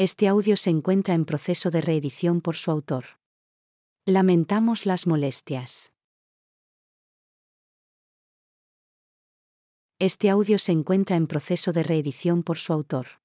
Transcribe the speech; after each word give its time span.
Este 0.00 0.28
audio 0.28 0.56
se 0.56 0.70
encuentra 0.70 1.14
en 1.14 1.24
proceso 1.24 1.72
de 1.72 1.80
reedición 1.80 2.40
por 2.40 2.54
su 2.54 2.70
autor. 2.70 3.18
Lamentamos 4.06 4.86
las 4.86 5.08
molestias. 5.08 5.92
Este 9.98 10.30
audio 10.30 10.60
se 10.60 10.70
encuentra 10.70 11.16
en 11.16 11.26
proceso 11.26 11.72
de 11.72 11.82
reedición 11.82 12.44
por 12.44 12.58
su 12.58 12.72
autor. 12.72 13.20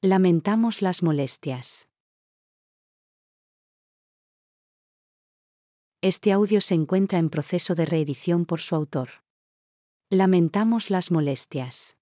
Lamentamos 0.00 0.80
las 0.80 1.02
molestias. 1.02 1.90
Este 6.00 6.32
audio 6.32 6.62
se 6.62 6.72
encuentra 6.72 7.18
en 7.18 7.28
proceso 7.28 7.74
de 7.74 7.84
reedición 7.84 8.46
por 8.46 8.62
su 8.62 8.76
autor. 8.76 9.10
Lamentamos 10.08 10.88
las 10.88 11.10
molestias. 11.10 11.98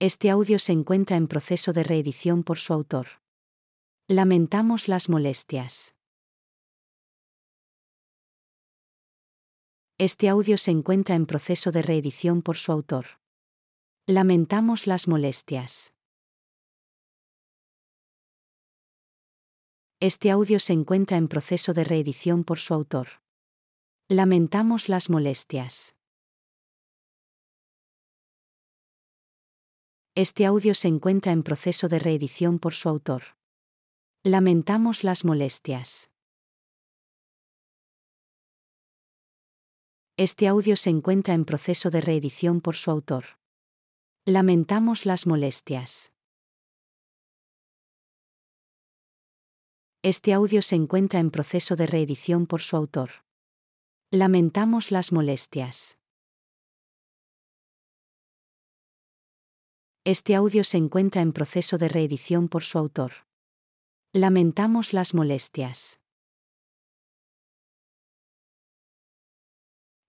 Este 0.00 0.30
audio 0.30 0.60
se 0.60 0.70
encuentra 0.70 1.16
en 1.16 1.26
proceso 1.26 1.72
de 1.72 1.82
reedición 1.82 2.44
por 2.44 2.60
su 2.60 2.72
autor. 2.72 3.20
Lamentamos 4.06 4.86
las 4.86 5.08
molestias. 5.08 5.96
Este 9.98 10.28
audio 10.28 10.56
se 10.56 10.70
encuentra 10.70 11.16
en 11.16 11.26
proceso 11.26 11.72
de 11.72 11.82
reedición 11.82 12.42
por 12.42 12.58
su 12.58 12.70
autor. 12.70 13.18
Lamentamos 14.06 14.86
las 14.86 15.08
molestias. 15.08 15.92
Este 19.98 20.30
audio 20.30 20.60
se 20.60 20.74
encuentra 20.74 21.16
en 21.16 21.26
proceso 21.26 21.72
de 21.74 21.82
reedición 21.82 22.44
por 22.44 22.60
su 22.60 22.72
autor. 22.72 23.20
Lamentamos 24.06 24.88
las 24.88 25.10
molestias. 25.10 25.97
Este 30.20 30.46
audio 30.46 30.74
se 30.74 30.88
encuentra 30.88 31.30
en 31.30 31.44
proceso 31.44 31.86
de 31.86 32.00
reedición 32.00 32.58
por 32.58 32.74
su 32.74 32.88
autor. 32.88 33.36
Lamentamos 34.24 35.04
las 35.04 35.24
molestias. 35.24 36.10
Este 40.16 40.48
audio 40.48 40.74
se 40.74 40.90
encuentra 40.90 41.34
en 41.34 41.44
proceso 41.44 41.90
de 41.90 42.00
reedición 42.00 42.60
por 42.60 42.74
su 42.74 42.90
autor. 42.90 43.38
Lamentamos 44.24 45.06
las 45.06 45.24
molestias. 45.24 46.10
Este 50.02 50.32
audio 50.32 50.62
se 50.62 50.74
encuentra 50.74 51.20
en 51.20 51.30
proceso 51.30 51.76
de 51.76 51.86
reedición 51.86 52.48
por 52.48 52.62
su 52.62 52.74
autor. 52.74 53.24
Lamentamos 54.10 54.90
las 54.90 55.12
molestias. 55.12 55.96
Este 60.10 60.34
audio 60.34 60.64
se 60.64 60.78
encuentra 60.78 61.20
en 61.20 61.34
proceso 61.34 61.76
de 61.76 61.86
reedición 61.86 62.48
por 62.48 62.64
su 62.64 62.78
autor. 62.78 63.26
Lamentamos 64.14 64.94
las 64.94 65.12
molestias. 65.12 66.00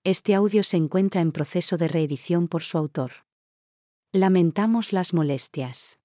Este 0.06 0.35
audio 0.35 0.63
se 0.63 0.78
encuentra 0.78 1.19
en 1.19 1.34
proceso 1.34 1.75
de 1.75 1.90
reedición 1.90 2.47
por 2.47 2.63
su 2.63 2.78
autor. 2.78 3.25
Lamentamos 4.13 4.94
las 4.94 5.13
molestias. 5.13 6.00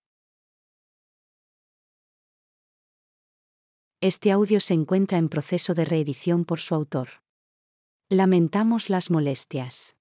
Este 4.00 4.32
audio 4.32 4.58
se 4.58 4.74
encuentra 4.74 5.18
en 5.18 5.28
proceso 5.28 5.72
de 5.72 5.84
reedición 5.84 6.44
por 6.44 6.58
su 6.58 6.74
autor. 6.74 7.22
Lamentamos 8.08 8.90
las 8.90 9.12
molestias. 9.12 9.94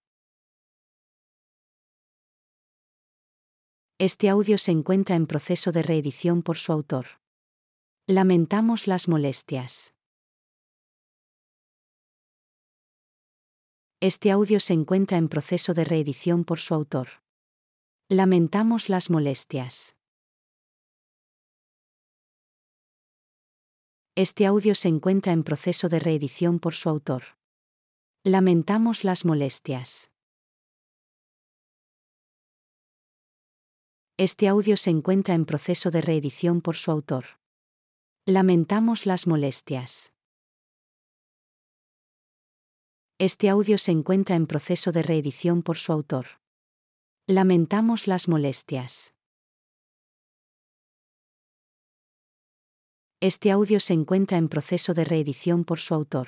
Este 4.06 4.28
audio 4.28 4.58
se 4.58 4.74
encuentra 4.74 5.16
en 5.16 5.28
proceso 5.28 5.72
de 5.72 5.82
reedición 5.82 6.44
por 6.44 6.58
su 6.58 6.74
autor. 6.74 7.22
Lamentamos 8.06 8.86
las 8.86 9.08
molestias. 9.08 9.94
Este 14.02 14.30
audio 14.32 14.60
se 14.60 14.74
encuentra 14.74 15.18
en 15.18 15.30
proceso 15.30 15.74
de 15.74 15.86
reedición 15.86 16.44
por 16.44 16.60
su 16.60 16.74
autor. 16.74 17.22
Lamentamos 18.10 18.90
las 18.90 19.10
molestias. 19.10 19.96
Este 24.16 24.46
audio 24.46 24.76
se 24.76 24.90
encuentra 24.90 25.32
en 25.32 25.46
proceso 25.46 25.88
de 25.88 26.00
reedición 26.02 26.60
por 26.60 26.74
su 26.74 26.90
autor. 26.90 27.38
Lamentamos 28.26 29.06
las 29.06 29.24
molestias. 29.24 30.13
Este 34.18 34.48
audio 34.48 34.78
se 34.78 34.92
encuentra 34.92 35.34
en 35.34 35.44
proceso 35.44 35.90
de 35.90 36.00
reedición 36.00 36.62
por 36.62 36.76
su 36.76 36.92
autor. 36.92 37.40
Lamentamos 38.28 39.08
las 39.08 39.26
molestias. 39.26 40.14
Este 43.18 43.50
audio 43.50 43.80
se 43.80 43.92
encuentra 43.92 44.36
en 44.36 44.46
proceso 44.46 44.92
de 44.92 45.02
reedición 45.02 45.64
por 45.64 45.80
su 45.80 45.92
autor. 45.94 46.28
Lamentamos 47.26 48.06
las 48.06 48.28
molestias. 48.28 49.16
Este 53.20 53.50
audio 53.50 53.80
se 53.80 53.94
encuentra 53.94 54.38
en 54.38 54.48
proceso 54.48 54.94
de 54.94 55.06
reedición 55.06 55.64
por 55.64 55.80
su 55.80 55.96
autor. 55.96 56.28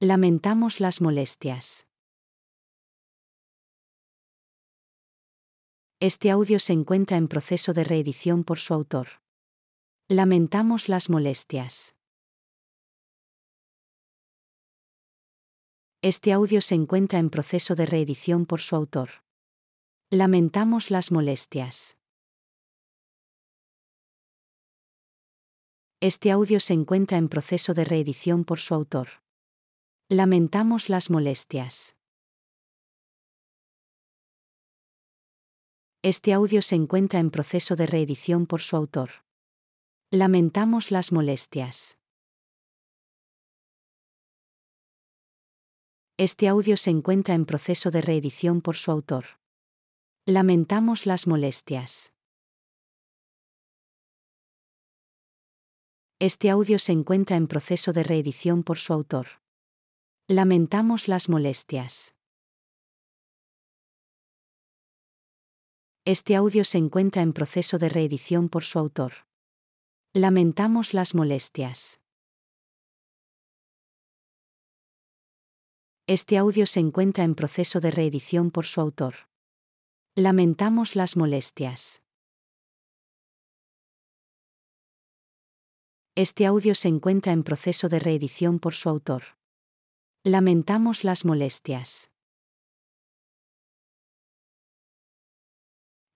Lamentamos 0.00 0.80
las 0.80 1.00
molestias. 1.00 1.86
Este 6.06 6.30
audio 6.30 6.60
se 6.60 6.74
encuentra 6.74 7.16
en 7.16 7.28
proceso 7.28 7.72
de 7.72 7.82
reedición 7.82 8.44
por 8.44 8.58
su 8.58 8.74
autor. 8.74 9.22
Lamentamos 10.06 10.90
las 10.90 11.08
molestias. 11.08 11.96
Este 16.02 16.34
audio 16.34 16.60
se 16.60 16.74
encuentra 16.74 17.18
en 17.18 17.30
proceso 17.30 17.74
de 17.74 17.86
reedición 17.86 18.44
por 18.44 18.60
su 18.60 18.76
autor. 18.76 19.24
Lamentamos 20.10 20.90
las 20.90 21.10
molestias. 21.10 21.96
Este 26.00 26.30
audio 26.30 26.60
se 26.60 26.74
encuentra 26.74 27.16
en 27.16 27.30
proceso 27.30 27.72
de 27.72 27.86
reedición 27.86 28.44
por 28.44 28.60
su 28.60 28.74
autor. 28.74 29.08
Lamentamos 30.10 30.90
las 30.90 31.08
molestias. 31.08 31.96
Este 36.06 36.34
audio 36.34 36.60
se 36.60 36.74
encuentra 36.74 37.18
en 37.18 37.30
proceso 37.30 37.76
de 37.76 37.86
reedición 37.86 38.44
por 38.44 38.60
su 38.60 38.76
autor. 38.76 39.24
Lamentamos 40.10 40.90
las 40.90 41.12
molestias. 41.12 41.96
Este 46.18 46.46
audio 46.48 46.76
se 46.76 46.90
encuentra 46.90 47.34
en 47.34 47.46
proceso 47.46 47.90
de 47.90 48.02
reedición 48.02 48.60
por 48.60 48.76
su 48.76 48.90
autor. 48.90 49.40
Lamentamos 50.26 51.06
las 51.06 51.26
molestias. 51.26 52.12
Este 56.18 56.50
audio 56.50 56.78
se 56.78 56.92
encuentra 56.92 57.36
en 57.36 57.46
proceso 57.48 57.94
de 57.94 58.02
reedición 58.02 58.62
por 58.62 58.76
su 58.76 58.92
autor. 58.92 59.40
Lamentamos 60.28 61.08
las 61.08 61.30
molestias. 61.30 62.14
Este 66.06 66.36
audio 66.36 66.66
se 66.66 66.76
encuentra 66.76 67.22
en 67.22 67.32
proceso 67.32 67.78
de 67.78 67.88
reedición 67.88 68.50
por 68.50 68.64
su 68.64 68.78
autor. 68.78 69.26
Lamentamos 70.12 70.92
las 70.92 71.14
molestias. 71.14 71.98
Este 76.06 76.36
audio 76.36 76.66
se 76.66 76.80
encuentra 76.80 77.24
en 77.24 77.34
proceso 77.34 77.80
de 77.80 77.90
reedición 77.90 78.50
por 78.50 78.66
su 78.66 78.82
autor. 78.82 79.14
Lamentamos 80.14 80.94
las 80.94 81.16
molestias. 81.16 82.02
Este 86.14 86.44
audio 86.44 86.74
se 86.74 86.88
encuentra 86.88 87.32
en 87.32 87.44
proceso 87.44 87.88
de 87.88 87.98
reedición 87.98 88.58
por 88.58 88.74
su 88.74 88.90
autor. 88.90 89.38
Lamentamos 90.22 91.02
las 91.02 91.24
molestias. 91.24 92.10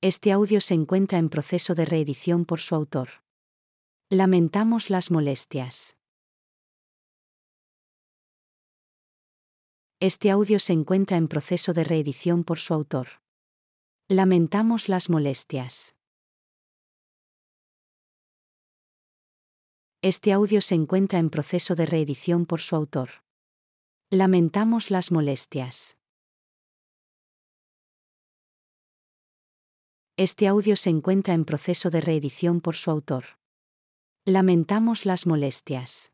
Este 0.00 0.30
audio 0.30 0.60
se 0.60 0.74
encuentra 0.74 1.18
en 1.18 1.28
proceso 1.28 1.74
de 1.74 1.84
reedición 1.84 2.44
por 2.44 2.60
su 2.60 2.76
autor. 2.76 3.24
Lamentamos 4.08 4.90
las 4.90 5.10
molestias. 5.10 5.96
Este 9.98 10.30
audio 10.30 10.60
se 10.60 10.72
encuentra 10.72 11.16
en 11.16 11.26
proceso 11.26 11.72
de 11.72 11.82
reedición 11.82 12.44
por 12.44 12.60
su 12.60 12.74
autor. 12.74 13.08
Lamentamos 14.06 14.88
las 14.88 15.10
molestias. 15.10 15.96
Este 20.00 20.32
audio 20.32 20.60
se 20.60 20.76
encuentra 20.76 21.18
en 21.18 21.28
proceso 21.28 21.74
de 21.74 21.86
reedición 21.86 22.46
por 22.46 22.60
su 22.60 22.76
autor. 22.76 23.24
Lamentamos 24.10 24.92
las 24.92 25.10
molestias. 25.10 25.96
Este 30.20 30.48
audio 30.48 30.74
se 30.74 30.90
encuentra 30.90 31.32
en 31.32 31.44
proceso 31.44 31.90
de 31.90 32.00
reedición 32.00 32.60
por 32.60 32.74
su 32.74 32.90
autor. 32.90 33.38
Lamentamos 34.24 35.06
las 35.06 35.28
molestias. 35.28 36.10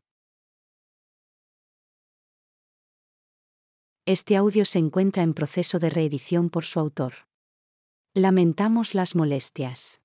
Este 4.05 4.37
audio 4.37 4.63
se 4.65 4.77
encuentra 4.77 5.23
en 5.23 5.33
proceso 5.33 5.79
de 5.79 5.89
reedición 5.89 6.51
por 6.51 6.65
su 6.65 6.79
autor. 6.79 7.13
Lamentamos 8.13 8.93
las 8.93 9.15
molestias. 9.15 10.01